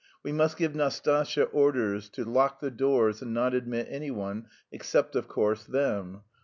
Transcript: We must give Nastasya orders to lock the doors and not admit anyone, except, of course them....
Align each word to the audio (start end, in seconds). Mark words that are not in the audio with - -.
We 0.23 0.31
must 0.31 0.57
give 0.57 0.73
Nastasya 0.73 1.43
orders 1.53 2.09
to 2.09 2.23
lock 2.25 2.59
the 2.59 2.71
doors 2.71 3.21
and 3.21 3.35
not 3.35 3.53
admit 3.53 3.85
anyone, 3.87 4.47
except, 4.71 5.15
of 5.15 5.27
course 5.27 5.63
them.... 5.63 6.21